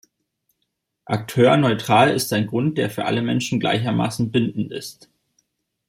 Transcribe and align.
Akteur-neutral 1.05 2.09
ist 2.15 2.33
ein 2.33 2.47
Grund, 2.47 2.79
der 2.79 2.89
für 2.89 3.05
alle 3.05 3.21
Menschen 3.21 3.59
gleichermaßen 3.59 4.31
bindend 4.31 4.71
ist. 4.71 5.11